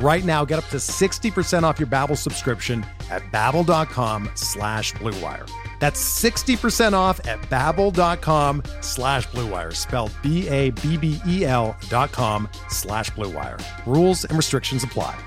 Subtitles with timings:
[0.00, 5.48] Right now, get up to 60% off your Babbel subscription at babbel.com slash bluewire.
[5.80, 13.60] That's 60% off at babbel.com slash bluewire, spelled B-A-B-B-E-L dot com slash bluewire.
[13.86, 15.18] Rules and restrictions apply.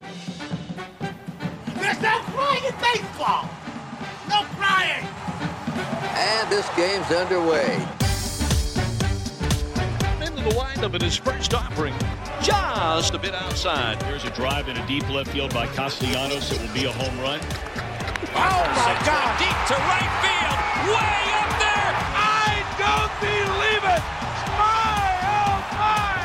[0.00, 3.48] There's no crying in baseball!
[4.28, 5.04] No crying!
[6.16, 7.74] And this game's underway.
[10.24, 11.94] Into the windup in his first offering.
[12.42, 14.00] Just a bit outside.
[14.02, 16.52] There's a drive in a deep left field by Castellanos.
[16.52, 17.40] It will be a home run.
[18.38, 19.38] Oh my God!
[19.40, 20.56] Deep to right field.
[20.92, 21.92] Way up there.
[22.16, 24.02] I don't believe it!
[24.54, 26.20] My, oh my!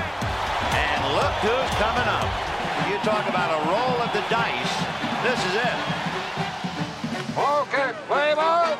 [0.76, 2.30] And look who's coming up.
[2.90, 4.76] You talk about a roll of the dice.
[5.24, 5.78] This is it.
[7.38, 8.78] Okay, play ball!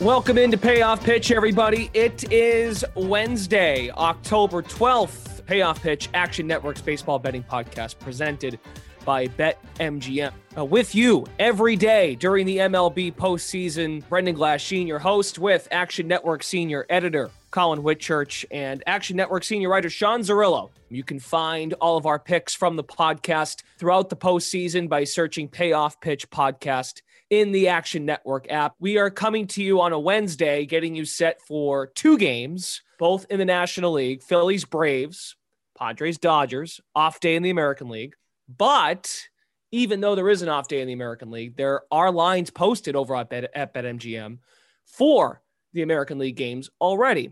[0.00, 1.90] Welcome into Payoff Pitch, everybody.
[1.92, 5.39] It is Wednesday, October 12th.
[5.50, 8.60] Payoff Pitch, Action Network's baseball betting podcast, presented
[9.04, 10.30] by BetMGM.
[10.56, 16.06] Uh, with you every day during the MLB postseason, Brendan Glasheen, your host, with Action
[16.06, 20.70] Network senior editor Collin Whitchurch and Action Network senior writer Sean Zerillo.
[20.88, 25.48] You can find all of our picks from the podcast throughout the postseason by searching
[25.48, 28.76] Payoff Pitch Podcast in the Action Network app.
[28.78, 33.26] We are coming to you on a Wednesday, getting you set for two games, both
[33.30, 35.34] in the National League Phillies Braves,
[35.80, 38.14] Padres Dodgers, off day in the American League.
[38.48, 39.28] But
[39.72, 42.96] even though there is an off day in the American League, there are lines posted
[42.96, 44.38] over at, Bet- at BetMGM
[44.84, 45.42] for
[45.72, 47.30] the American League games already.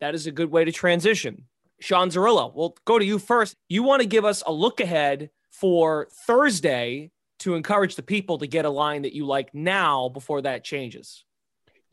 [0.00, 1.44] That is a good way to transition.
[1.80, 3.54] Sean Zerillo, we'll go to you first.
[3.68, 8.46] You want to give us a look ahead for Thursday to encourage the people to
[8.46, 11.24] get a line that you like now before that changes.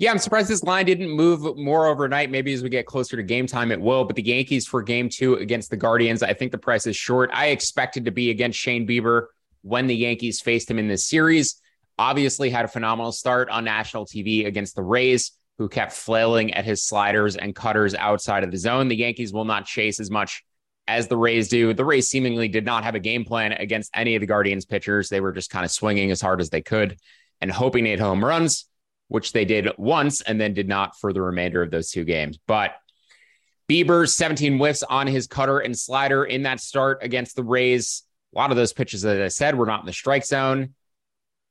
[0.01, 2.31] Yeah, I'm surprised this line didn't move more overnight.
[2.31, 4.03] Maybe as we get closer to game time, it will.
[4.03, 7.29] But the Yankees for game two against the Guardians, I think the price is short.
[7.31, 9.27] I expected to be against Shane Bieber
[9.61, 11.61] when the Yankees faced him in this series.
[11.99, 16.65] Obviously, had a phenomenal start on national TV against the Rays, who kept flailing at
[16.65, 18.87] his sliders and cutters outside of the zone.
[18.87, 20.43] The Yankees will not chase as much
[20.87, 21.75] as the Rays do.
[21.75, 25.09] The Rays seemingly did not have a game plan against any of the Guardians pitchers.
[25.09, 26.97] They were just kind of swinging as hard as they could
[27.39, 28.65] and hoping to hit home runs
[29.11, 32.39] which they did once and then did not for the remainder of those two games.
[32.47, 32.75] But
[33.69, 38.03] Bieber, 17 whiffs on his cutter and slider in that start against the Rays.
[38.33, 40.75] A lot of those pitches, as I said, were not in the strike zone.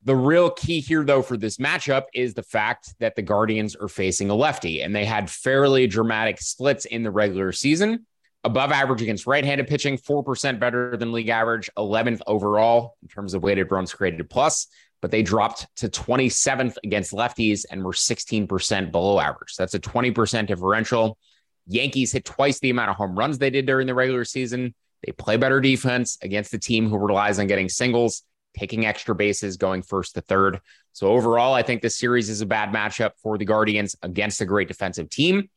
[0.05, 3.89] The real key here, though, for this matchup is the fact that the Guardians are
[3.89, 8.07] facing a lefty, and they had fairly dramatic splits in the regular season.
[8.43, 13.35] Above average against right handed pitching, 4% better than league average, 11th overall in terms
[13.35, 14.69] of weighted runs created plus
[15.01, 19.55] but they dropped to 27th against lefties and were 16% below average.
[19.57, 21.19] That's a 20% differential.
[21.67, 24.75] Yankees hit twice the amount of home runs they did during the regular season.
[25.05, 28.23] They play better defense against a team who relies on getting singles,
[28.59, 30.61] taking extra bases, going first to third.
[30.93, 34.45] So overall, I think this series is a bad matchup for the Guardians against a
[34.45, 35.49] great defensive team.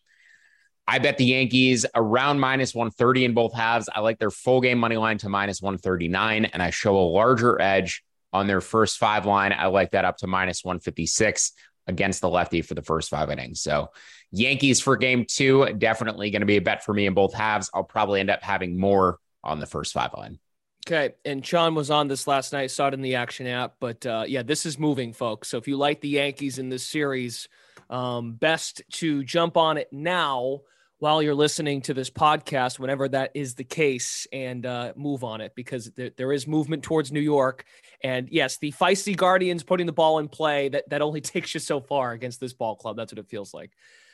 [0.88, 3.90] I bet the Yankees around minus 130 in both halves.
[3.94, 7.60] I like their full game money line to minus 139, and I show a larger
[7.60, 9.54] edge on their first five line.
[9.54, 11.54] I like that up to minus 156
[11.88, 13.62] against the lefty for the first five innings.
[13.62, 13.90] So
[14.32, 17.70] Yankees for game two, definitely going to be a bet for me in both halves.
[17.74, 20.40] I'll probably end up having more on the first five line.
[20.88, 21.14] Okay.
[21.24, 23.76] And Sean was on this last night, saw it in the action app.
[23.80, 25.48] But uh, yeah, this is moving, folks.
[25.48, 27.48] So if you like the Yankees in this series,
[27.90, 30.62] um, best to jump on it now
[31.04, 35.42] while you're listening to this podcast, whenever that is the case, and uh, move on
[35.42, 37.66] it because there, there is movement towards New York.
[38.06, 41.60] And yes, the feisty Guardians putting the ball in play that, that only takes you
[41.60, 42.96] so far against this ball club.
[42.96, 43.72] That's what it feels like.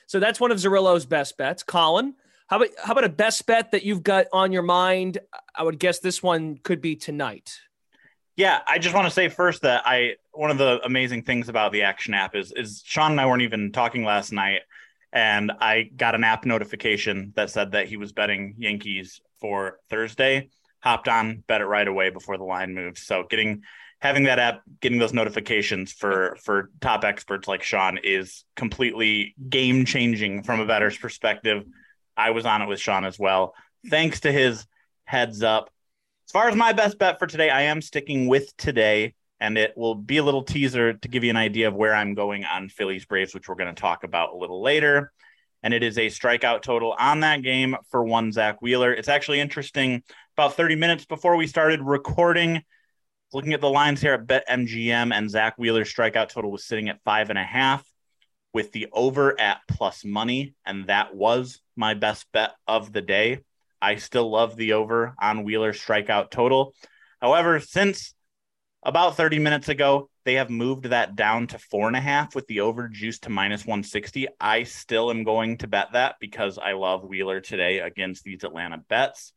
[0.07, 1.61] So that's one of Zerillo's best bets.
[1.61, 2.15] Collin,
[2.47, 5.19] how about how about a best bet that you've got on your mind?
[5.53, 7.59] I would guess this one could be tonight.
[8.35, 11.71] Yeah, I just want to say first that I one of the amazing things about
[11.71, 14.61] the Action app is is Sean and I weren't even talking last night
[15.11, 20.49] and I got an app notification that said that he was betting Yankees for Thursday.
[20.81, 22.99] Hopped on, bet it right away before the line moved.
[22.99, 23.63] So getting
[23.99, 29.85] having that app, getting those notifications for for top experts like Sean is completely game
[29.85, 31.65] changing from a bettor's perspective.
[32.15, 33.55] I was on it with Sean as well.
[33.89, 34.65] Thanks to his
[35.05, 35.69] heads up.
[36.27, 39.77] As far as my best bet for today, I am sticking with today and it
[39.77, 42.69] will be a little teaser to give you an idea of where I'm going on
[42.69, 45.11] Phillies Braves, which we're going to talk about a little later.
[45.63, 48.93] And it is a strikeout total on that game for one Zack Wheeler.
[48.93, 50.03] It's actually interesting.
[50.37, 52.63] About 30 minutes before we started recording,
[53.33, 57.03] looking at the lines here at BetMGM, and Zack Wheeler's strikeout total was sitting at
[57.03, 57.85] five and a half
[58.53, 60.53] with the over at plus money.
[60.65, 63.39] And that was my best bet of the day.
[63.81, 66.73] I still love the over on Wheeler's strikeout total.
[67.21, 68.13] However, since
[68.83, 72.47] about 30 minutes ago, they have moved that down to four and a half with
[72.47, 74.27] the over juice to minus 160.
[74.39, 78.77] I still am going to bet that because I love Wheeler today against these Atlanta
[78.77, 79.33] bets.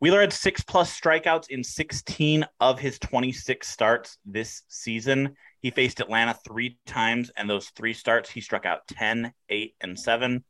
[0.00, 5.36] Wheeler had six plus strikeouts in 16 of his 26 starts this season.
[5.60, 9.96] He faced Atlanta three times, and those three starts, he struck out 10, 8, and
[9.96, 10.42] 7.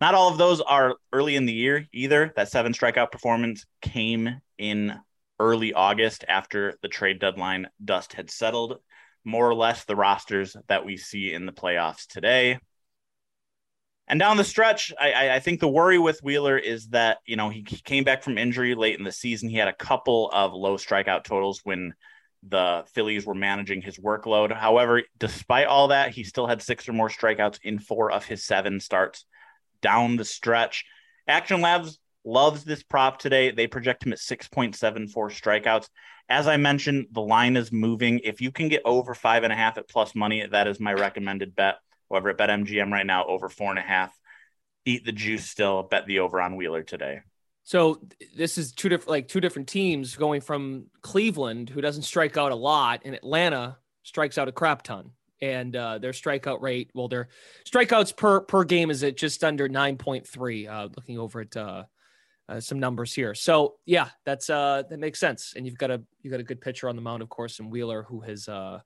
[0.00, 2.32] Not all of those are early in the year either.
[2.34, 4.98] That seven strikeout performance came in
[5.42, 8.78] early August after the trade deadline dust had settled,
[9.24, 12.60] more or less the rosters that we see in the playoffs today.
[14.06, 17.48] And down the stretch, I, I, think the worry with Wheeler is that, you know,
[17.48, 19.48] he, he came back from injury late in the season.
[19.48, 21.94] He had a couple of low strikeout totals when
[22.48, 24.52] the Phillies were managing his workload.
[24.52, 28.44] However, despite all that, he still had six or more strikeouts in four of his
[28.44, 29.24] seven starts
[29.80, 30.84] down the stretch.
[31.28, 33.50] Action Labs loves this prop today.
[33.50, 35.88] They project him at 6.74 strikeouts.
[36.28, 38.20] As I mentioned, the line is moving.
[38.20, 40.92] If you can get over five and a half at plus money, that is my
[40.92, 41.76] recommended bet.
[42.10, 44.16] However, at BetMGM right now, over four and a half.
[44.84, 45.82] Eat the juice still.
[45.84, 47.20] Bet the over on Wheeler today.
[47.64, 48.00] So
[48.36, 52.50] this is two different, like two different teams going from Cleveland, who doesn't strike out
[52.50, 55.10] a lot, and Atlanta strikes out a crap ton.
[55.40, 57.28] And uh, their strikeout rate, well, their
[57.64, 60.68] strikeouts per per game is at just under nine point three.
[60.68, 61.84] Uh, looking over at uh,
[62.48, 63.34] uh, some numbers here.
[63.34, 65.54] So yeah, that's uh that makes sense.
[65.56, 67.70] And you've got a you got a good pitcher on the mound, of course, and
[67.70, 68.80] Wheeler, who has uh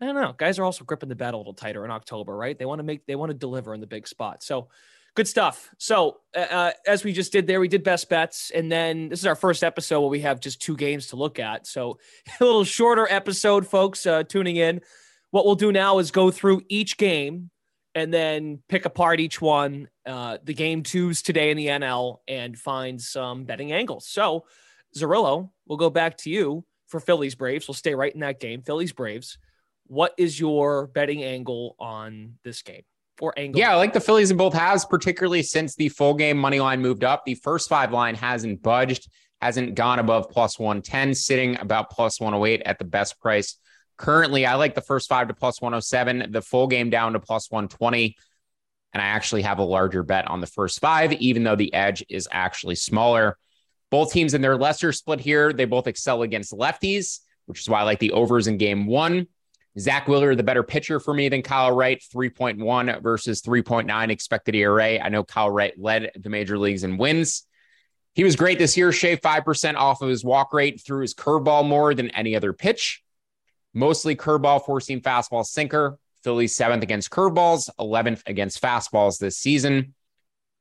[0.00, 2.58] I don't know, guys are also gripping the bat a little tighter in October, right?
[2.58, 4.42] They want to make they want to deliver in the big spot.
[4.42, 4.68] So
[5.14, 5.70] good stuff.
[5.78, 9.20] So uh, uh, as we just did there, we did best bets, and then this
[9.20, 11.66] is our first episode where we have just two games to look at.
[11.66, 11.98] So
[12.40, 14.80] a little shorter episode, folks, uh, tuning in.
[15.30, 17.50] What we'll do now is go through each game
[17.94, 22.58] and then pick apart each one, uh, the game twos today in the NL, and
[22.58, 24.06] find some betting angles.
[24.08, 24.44] So,
[24.96, 27.68] Zerillo, we'll go back to you for Phillies Braves.
[27.68, 28.62] We'll stay right in that game.
[28.62, 29.38] Phillies Braves.
[29.86, 32.82] What is your betting angle on this game?
[33.20, 33.60] Or angle?
[33.60, 36.80] Yeah, I like the Phillies in both halves, particularly since the full game money line
[36.80, 37.24] moved up.
[37.24, 39.08] The first five line hasn't budged,
[39.40, 43.56] hasn't gone above plus 110, sitting about plus 108 at the best price
[43.96, 47.50] Currently, I like the first five to plus 107, the full game down to plus
[47.50, 48.16] 120.
[48.92, 52.04] And I actually have a larger bet on the first five, even though the edge
[52.08, 53.36] is actually smaller.
[53.90, 57.80] Both teams in their lesser split here, they both excel against lefties, which is why
[57.80, 59.28] I like the overs in game one.
[59.78, 65.00] Zack Wheeler, the better pitcher for me than Kyle Wright, 3.1 versus 3.9 expected ERA.
[65.00, 67.44] I know Kyle Wright led the major leagues in wins.
[68.14, 71.66] He was great this year, shaved 5% off of his walk rate, threw his curveball
[71.66, 73.03] more than any other pitch
[73.74, 75.98] mostly curveball, four seam fastball, sinker.
[76.22, 79.94] Phillies seventh against curveballs, 11th against fastballs this season.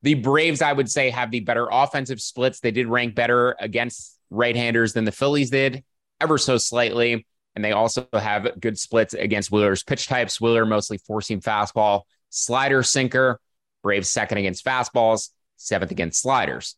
[0.01, 2.59] The Braves, I would say, have the better offensive splits.
[2.59, 5.85] They did rank better against right handers than the Phillies did,
[6.19, 7.25] ever so slightly.
[7.55, 10.41] And they also have good splits against Wheeler's pitch types.
[10.41, 13.39] Wheeler mostly four seam fastball, slider, sinker.
[13.83, 16.75] Braves second against fastballs, seventh against sliders.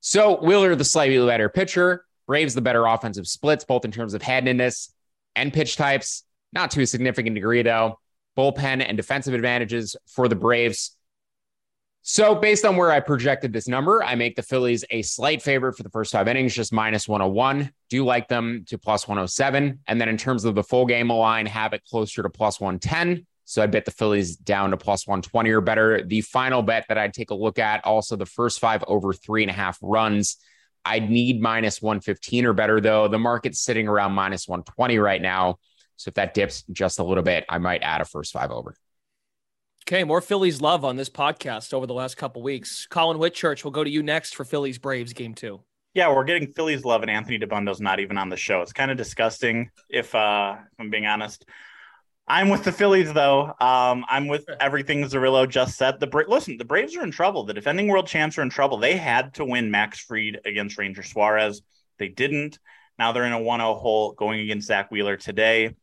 [0.00, 2.04] So Wheeler, the slightly better pitcher.
[2.26, 4.93] Braves, the better offensive splits, both in terms of handedness
[5.36, 6.24] and pitch types.
[6.52, 7.98] Not to a significant degree, though.
[8.36, 10.96] Bullpen and defensive advantages for the Braves.
[12.06, 15.74] So, based on where I projected this number, I make the Phillies a slight favorite
[15.74, 17.72] for the first five innings, just minus 101.
[17.88, 19.80] Do like them to plus 107.
[19.86, 23.26] And then in terms of the full game line, have it closer to plus 110.
[23.46, 26.02] So I bet the Phillies down to plus 120 or better.
[26.02, 29.42] The final bet that I'd take a look at also the first five over three
[29.42, 30.36] and a half runs.
[30.84, 33.08] I'd need minus 115 or better, though.
[33.08, 35.58] The market's sitting around minus 120 right now.
[35.96, 38.74] So if that dips just a little bit, I might add a first five over.
[39.86, 42.86] Okay, more Phillies love on this podcast over the last couple weeks.
[42.88, 45.60] Collin Whitchurch, we'll go to you next for Phillies Braves game two.
[45.92, 48.62] Yeah, we're getting Phillies love, and Anthony Dabbundo's not even on the show.
[48.62, 51.44] It's kind of disgusting, if, uh, if I'm being honest.
[52.26, 53.52] I'm with the Phillies, though.
[53.60, 56.00] Um, I'm with everything Zerillo just said.
[56.00, 57.44] The Bra- listen, the Braves are in trouble.
[57.44, 58.78] The defending world champs are in trouble.
[58.78, 61.60] They had to win Max Fried against Ranger Suarez.
[61.98, 62.58] They didn't.
[62.98, 65.74] Now they're in a 1-0 hole going against Zack Wheeler today.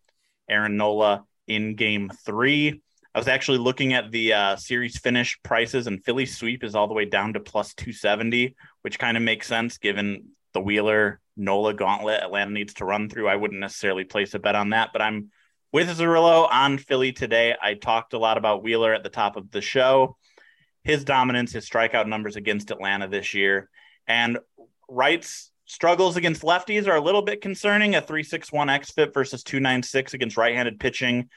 [0.49, 2.81] Aaron Nola in Game Three.
[3.13, 6.87] I was actually looking at the uh, series finish prices, and Philly sweep is all
[6.87, 11.73] the way down to plus 270, which kind of makes sense given the Wheeler Nola
[11.73, 13.27] gauntlet Atlanta needs to run through.
[13.27, 15.29] I wouldn't necessarily place a bet on that, but I'm
[15.71, 17.55] with Zerillo on Philly today.
[17.61, 20.17] I talked a lot about Wheeler at the top of the show,
[20.83, 23.69] his dominance, his strikeout numbers against Atlanta this year,
[24.07, 24.39] and
[24.89, 27.95] Wright's struggles against lefties are a little bit concerning.
[27.95, 31.29] A 361 xFIP versus 296 against right handed pitching.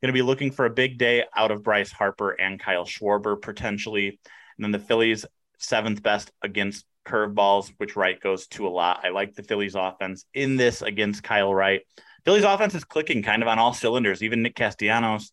[0.00, 3.40] Going to be looking for a big day out of Bryce Harper and Kyle Schwarber
[3.40, 4.20] potentially.
[4.56, 5.26] And then the Phillies,
[5.58, 9.00] seventh best against curveballs, which Wright goes to a lot.
[9.04, 11.82] I like the Phillies offense in this against Kyle Wright.
[12.24, 14.22] Phillies offense is clicking kind of on all cylinders.
[14.22, 15.32] Even Nick Castellanos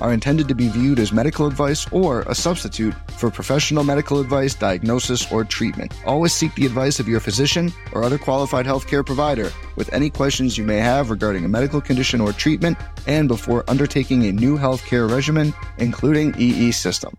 [0.00, 4.54] are intended to be viewed as medical advice or a substitute for professional medical advice,
[4.54, 5.92] diagnosis, or treatment.
[6.06, 10.58] Always seek the advice of your physician or other qualified healthcare provider with any questions
[10.58, 15.10] you may have regarding a medical condition or treatment and before undertaking a new healthcare
[15.10, 17.16] regimen, including EE system.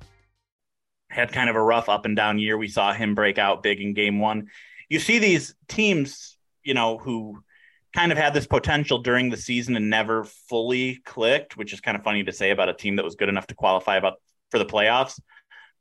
[1.10, 2.58] Had kind of a rough up and down year.
[2.58, 4.50] We saw him break out big in game one.
[4.90, 7.44] You see these teams, you know, who
[7.96, 11.96] kind of had this potential during the season and never fully clicked, which is kind
[11.96, 14.16] of funny to say about a team that was good enough to qualify about
[14.52, 15.20] for the playoffs.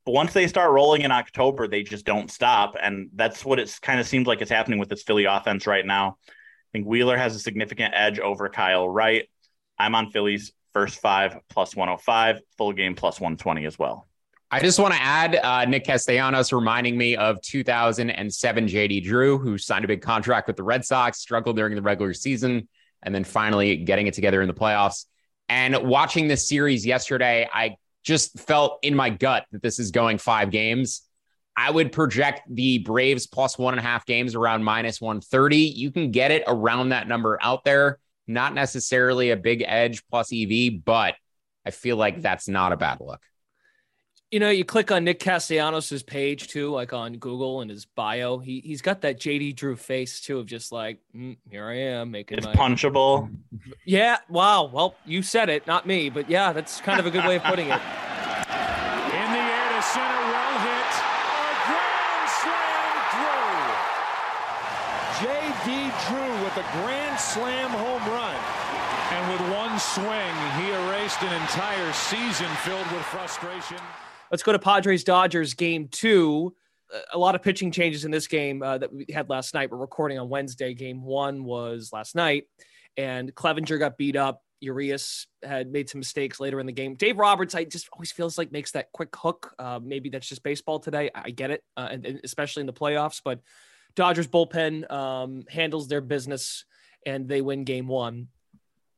[0.06, 2.76] But once they start rolling in October, they just don't stop.
[2.80, 5.85] And that's what it kind of seems like it's happening with this Philly offense right
[5.85, 6.18] now.
[6.28, 6.33] I
[6.73, 9.28] think Wheeler has a significant edge over Kyle Wright.
[9.78, 14.06] I'm on Philly's first five plus 105, full game plus 120 as well.
[14.54, 19.58] I just want to add uh, Nick Castellanos reminding me of 2007 JD Drew, who
[19.58, 22.68] signed a big contract with the Red Sox, struggled during the regular season,
[23.02, 25.06] and then finally getting it together in the playoffs.
[25.49, 30.18] And watching this series yesterday, I just felt in my gut that this is going
[30.18, 31.02] five games.
[31.56, 35.56] I would project the Braves plus one and a half games around minus 130.
[35.56, 37.99] You can get it around that number out there.
[38.28, 41.16] Not necessarily a big edge plus EV, but
[41.66, 43.20] I feel like that's not a bad look
[44.31, 48.38] you know, you click on Nick Castellanos' page too, like on Google and his bio.
[48.38, 52.11] He he's got that JD Drew face too of just like, mm, here I am
[52.11, 52.38] making.
[52.38, 52.54] It's my...
[52.54, 53.31] punchable.
[53.85, 54.19] Yeah.
[54.28, 54.64] Wow.
[54.64, 57.45] Well, you said it, not me, but yeah, that's kind of a good way of
[57.45, 57.73] putting it.
[59.14, 60.95] In the air to center, well hit,
[61.38, 63.62] a grand slam Drew.
[65.23, 65.69] JD
[66.09, 68.37] Drew with a grand slam home run.
[69.12, 73.78] And with one swing, he erased an entire season filled with frustration.
[74.35, 76.57] Let's go to Padres Dodgers game two.
[77.12, 79.71] A lot of pitching changes in this game uh, that we had last night.
[79.71, 80.75] We're recording on Wednesday.
[80.75, 82.49] Game one was last night,
[82.97, 84.43] and Clevinger got beat up.
[84.59, 86.97] Urias had made some mistakes later in the game.
[86.97, 89.55] Dave Roberts, I just always feels like makes that quick hook.
[89.57, 91.12] Uh, maybe that's just baseball today.
[91.14, 93.21] I get it, uh, and, and, especially in the playoffs.
[93.25, 93.38] But
[93.95, 96.64] Dodgers bullpen um, handles their business,
[97.07, 98.26] and they win game one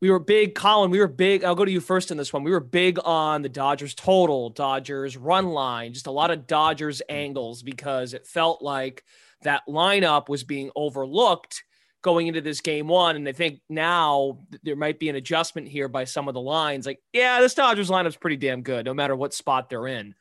[0.01, 0.91] we were big, Collin.
[0.91, 1.43] We were big.
[1.43, 2.45] I'll go to you first in this one.
[2.45, 7.01] We were big on the Dodgers total, Dodgers run line, just a lot of Dodgers
[7.09, 9.05] angles because it felt like
[9.43, 11.63] that lineup was being overlooked
[12.03, 13.17] going into this game one.
[13.17, 16.87] And I think now there might be an adjustment here by some of the lines.
[16.87, 20.15] Like, yeah, this Dodgers lineup's pretty damn good, no matter what spot they're in.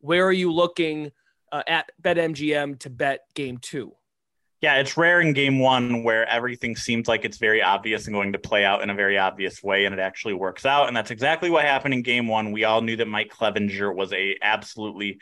[0.00, 1.10] Where are you looking
[1.50, 3.92] uh, at BetMGM to bet game two?
[4.62, 8.32] Yeah, it's rare in game one where everything seems like it's very obvious and going
[8.32, 10.88] to play out in a very obvious way, and it actually works out.
[10.88, 12.52] And that's exactly what happened in game one.
[12.52, 15.18] We all knew that Mike Clevinger was a absolutely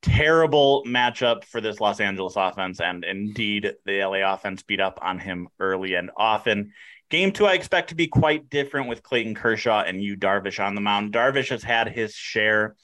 [0.00, 5.18] terrible matchup for this Los Angeles offense, and indeed the LA offense beat up on
[5.18, 6.72] him early and often.
[7.10, 10.74] Game two, I expect to be quite different with Clayton Kershaw and Yu Darvish on
[10.74, 11.12] the mound.
[11.12, 12.76] Darvish has had his share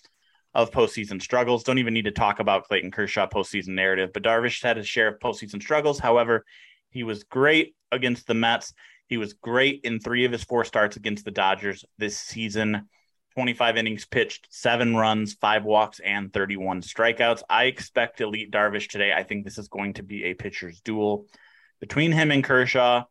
[0.54, 1.64] of postseason struggles.
[1.64, 5.08] Don't even need to talk about Clayton Kershaw postseason narrative, but Darvish had his share
[5.08, 5.98] of postseason struggles.
[5.98, 6.44] However,
[6.90, 8.72] he was great against the Mets.
[9.08, 12.88] He was great in three of his four starts against the Dodgers this season.
[13.34, 17.42] 25 innings pitched, seven runs, five walks, and 31 strikeouts.
[17.50, 19.12] I expect Elite Darvish today.
[19.12, 21.26] I think this is going to be a pitcher's duel
[21.80, 23.04] between him and Kershaw.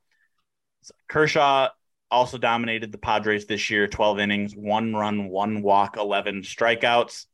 [1.10, 1.70] Kershaw
[2.10, 7.26] also dominated the Padres this year 12 innings, one run, one walk, 11 strikeouts.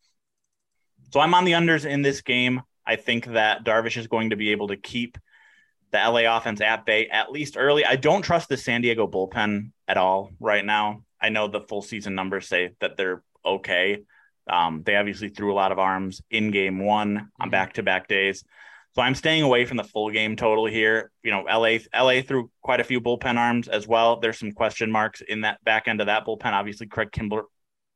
[1.11, 2.61] So I'm on the unders in this game.
[2.85, 5.17] I think that Darvish is going to be able to keep
[5.91, 7.85] the LA offense at bay at least early.
[7.85, 11.03] I don't trust the San Diego bullpen at all right now.
[11.21, 13.99] I know the full season numbers say that they're okay.
[14.49, 18.07] Um, they obviously threw a lot of arms in game one on back to back
[18.07, 18.43] days.
[18.95, 21.11] So I'm staying away from the full game total here.
[21.23, 24.19] You know, LA LA threw quite a few bullpen arms as well.
[24.19, 26.53] There's some question marks in that back end of that bullpen.
[26.53, 27.43] Obviously, Craig Kimbrel,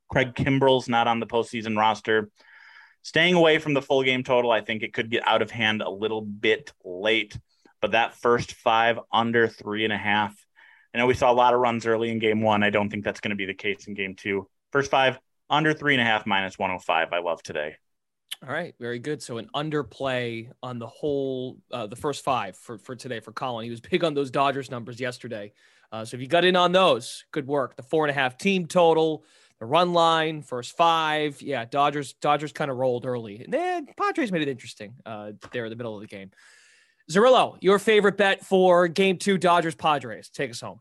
[0.09, 2.29] Craig Kimbrel's not on the postseason roster.
[3.03, 5.81] Staying away from the full game total, I think it could get out of hand
[5.81, 7.37] a little bit late.
[7.81, 10.33] But that first five under three and a half,
[10.95, 12.63] I know we saw a lot of runs early in game one.
[12.63, 14.47] I don't think that's going to be the case in game two.
[14.71, 15.19] First five
[15.49, 17.09] under three and a half minus 105.
[17.11, 17.75] I love today.
[18.41, 19.21] All right, very good.
[19.21, 23.65] So an underplay on the whole, uh, the first five for for today for Collin.
[23.65, 25.51] He was big on those Dodgers numbers yesterday.
[25.91, 27.75] Uh, so if you got in on those, good work.
[27.75, 29.25] The four and a half team total,
[29.59, 31.41] the run line, first five.
[31.41, 33.43] Yeah, Dodgers Dodgers kind of rolled early.
[33.43, 36.31] And then Padres made it interesting uh, there in the middle of the game.
[37.11, 40.29] Zerillo, your favorite bet for Game Two, Dodgers Padres.
[40.29, 40.79] Take us home.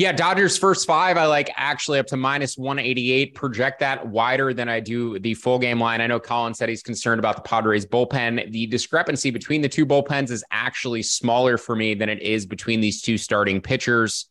[0.00, 3.34] Yeah, Dodgers first five, I like actually up to minus 188.
[3.34, 6.00] Project that wider than I do the full game line.
[6.00, 8.50] I know Collin said he's concerned about the Padres bullpen.
[8.50, 12.80] The discrepancy between the two bullpens is actually smaller for me than it is between
[12.80, 14.29] these two starting pitchers.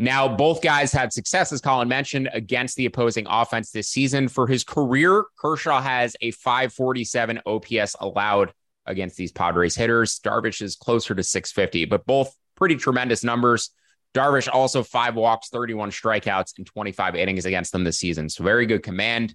[0.00, 4.28] Now, both guys had success, as Collin mentioned, against the opposing offense this season.
[4.28, 8.52] For his career, Kershaw has a 547 OPS allowed
[8.86, 10.20] against these Padres hitters.
[10.20, 13.70] Darvish is closer to 650, but both pretty tremendous numbers.
[14.14, 18.28] Darvish also five walks, 31 strikeouts, and 25 innings against them this season.
[18.28, 19.34] So very good command.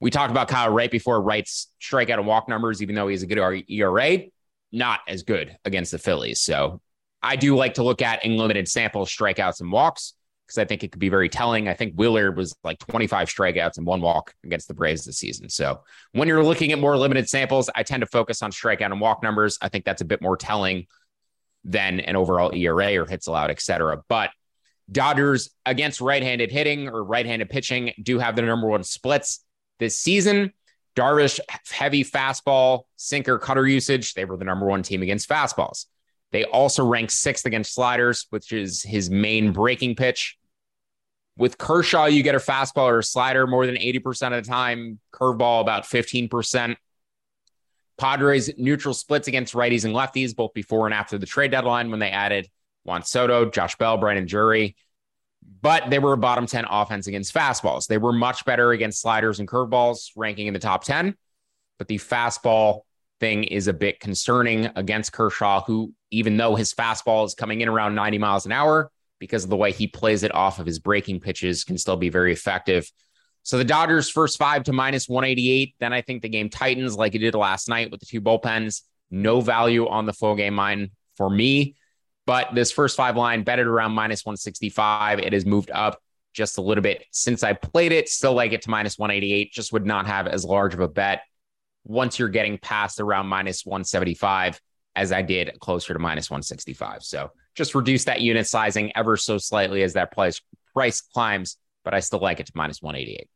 [0.00, 1.22] We talked about Kyle Wright before.
[1.22, 4.18] Wright's strikeout and walk numbers, even though he's a good ERA,
[4.72, 6.42] not as good against the Phillies.
[6.42, 6.82] So
[7.22, 10.14] I do like to look at in limited samples strikeouts and walks
[10.46, 11.66] because I think it could be very telling.
[11.66, 15.48] I think Wheeler was like 25 strikeouts and one walk against the Braves this season.
[15.48, 19.00] So when you're looking at more limited samples, I tend to focus on strikeout and
[19.00, 19.58] walk numbers.
[19.60, 20.86] I think that's a bit more telling
[21.64, 24.02] than an overall ERA or hits allowed, et cetera.
[24.08, 24.30] But
[24.90, 29.44] Dodgers against right-handed hitting or right-handed pitching do have the number one splits
[29.80, 30.52] this season.
[30.94, 34.14] Darvish heavy fastball, sinker, cutter usage.
[34.14, 35.86] They were the number one team against fastballs.
[36.32, 40.36] They also rank sixth against sliders, which is his main breaking pitch.
[41.38, 44.98] With Kershaw, you get a fastball or a slider more than 80% of the time,
[45.12, 46.76] curveball about 15%.
[47.98, 52.00] Padres neutral splits against righties and lefties, both before and after the trade deadline when
[52.00, 52.48] they added
[52.84, 54.76] Juan Soto, Josh Bell, Brandon Drury.
[55.62, 57.86] But they were a bottom 10 offense against fastballs.
[57.86, 61.14] They were much better against sliders and curveballs, ranking in the top 10.
[61.78, 62.80] But the fastball
[63.20, 67.68] thing is a bit concerning against Kershaw, who, even though his fastball is coming in
[67.68, 70.78] around 90 miles an hour, because of the way he plays it off of his
[70.78, 72.90] breaking pitches, can still be very effective.
[73.42, 75.76] So the Dodgers first five to minus 188.
[75.78, 78.82] Then I think the game tightens like it did last night with the two bullpens.
[79.10, 81.76] No value on the full game line for me.
[82.26, 85.20] But this first five line betted around minus 165.
[85.20, 86.00] It has moved up
[86.34, 88.08] just a little bit since I played it.
[88.08, 89.52] Still like it to minus 188.
[89.52, 91.22] Just would not have as large of a bet
[91.86, 94.60] once you're getting past around minus 175
[94.94, 97.02] as I did closer to minus 165.
[97.02, 100.40] So just reduce that unit sizing ever so slightly as that price
[100.74, 103.28] price climbs, but I still like it to minus 188.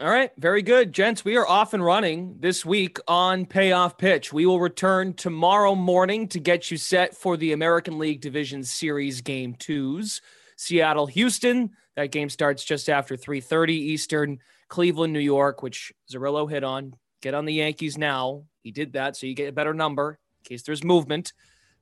[0.00, 1.22] All right, very good, gents.
[1.22, 4.32] We are off and running this week on Payoff Pitch.
[4.32, 9.20] We will return tomorrow morning to get you set for the American League Division Series
[9.20, 10.22] Game Twos.
[10.56, 11.72] Seattle, Houston.
[11.96, 14.38] That game starts just after 3:30 Eastern.
[14.68, 16.94] Cleveland, New York, which Zerillo hit on.
[17.22, 18.42] Get on the Yankees now.
[18.62, 21.32] He did that, so you get a better number in case there's movement.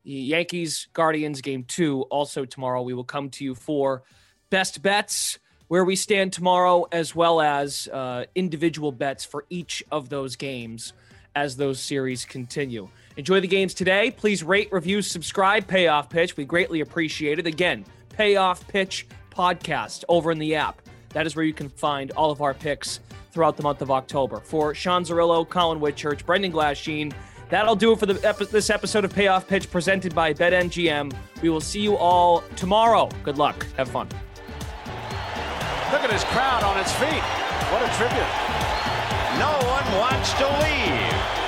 [0.04, 2.82] The Yankees Guardians game two also tomorrow.
[2.82, 4.02] We will come to you for
[4.50, 10.08] best bets where we stand tomorrow, as well as uh, individual bets for each of
[10.08, 10.92] those games
[11.34, 12.88] as those series continue.
[13.16, 14.10] Enjoy the games today.
[14.10, 16.36] Please rate, review, subscribe, Payoff Pitch.
[16.36, 17.46] We greatly appreciate it.
[17.46, 20.82] Again, Payoff Pitch podcast over in the app.
[21.10, 23.00] That is where you can find all of our picks
[23.30, 24.40] throughout the month of October.
[24.40, 27.12] For Sean Zerillo, Collin Whitchurch, Brendan Glasheen,
[27.48, 31.12] that'll do it for epi- this episode of Payoff Pitch presented by BetMGM.
[31.42, 33.08] We will see you all tomorrow.
[33.22, 33.66] Good luck.
[33.76, 34.08] Have fun.
[35.92, 37.22] Look at his crowd on its feet.
[37.72, 38.30] What a tribute.
[39.38, 41.39] No one wants to leave.